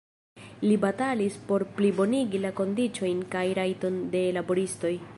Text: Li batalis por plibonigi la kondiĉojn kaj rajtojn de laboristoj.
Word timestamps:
Li 0.63 0.71
batalis 0.85 1.37
por 1.51 1.65
plibonigi 1.77 2.43
la 2.47 2.53
kondiĉojn 2.63 3.23
kaj 3.37 3.47
rajtojn 3.63 4.05
de 4.17 4.29
laboristoj. 4.41 4.97